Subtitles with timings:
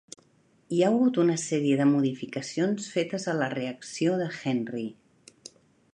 [0.75, 4.87] Hi ha hagut una sèrie de modificacions fetes a la reacció de Henry.